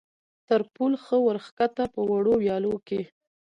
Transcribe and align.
تر 0.47 0.61
پل 0.73 0.91
ښه 1.03 1.17
ور 1.25 1.37
کښته، 1.57 1.83
په 1.93 1.99
وړو 2.09 2.33
ویالو 2.39 2.73
کې. 2.87 3.01